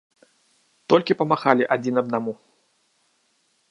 [0.93, 2.33] Толькі памахалі адзін аднаму.